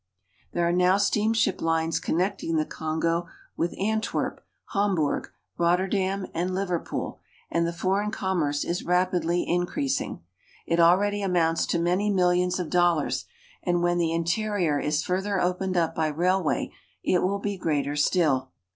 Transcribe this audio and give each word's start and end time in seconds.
There 0.53 0.67
are 0.67 0.71
now 0.73 0.97
steamship 0.97 1.61
lines 1.61 1.99
connecting 1.99 2.55
the 2.55 2.65
Kongo 2.65 3.27
with 3.55 3.77
Antwerp, 3.79 4.43
Hamburg, 4.73 5.29
Rotterdam, 5.59 6.25
and 6.33 6.55
Liverpool, 6.55 7.19
and 7.51 7.67
the 7.67 7.71
foreign 7.71 8.09
commerce 8.09 8.65
is 8.65 8.83
rapidly 8.83 9.47
increasing. 9.47 10.23
It 10.65 10.79
already 10.79 11.21
amounts 11.21 11.67
to 11.67 11.79
many 11.79 12.09
millions 12.09 12.57
of 12.59 12.71
dollars, 12.71 13.25
and 13.61 13.83
when 13.83 13.99
the 13.99 14.09
inte 14.09 14.43
rior 14.43 14.83
is 14.83 15.03
further 15.03 15.39
opened 15.39 15.77
up 15.77 15.93
by 15.93 16.07
railway, 16.07 16.71
it 17.03 17.21
will 17.21 17.37
be 17.37 17.55
greater 17.55 17.95
still. 17.95 18.49